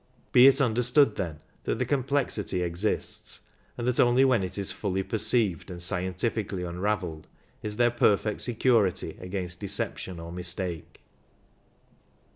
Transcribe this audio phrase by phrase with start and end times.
[0.31, 3.41] Be it understood, then, that the complexity exists,
[3.77, 7.27] and that only when it is fully perceived and scientifically unravelled
[7.61, 11.01] is there perfect security against deception or mistake.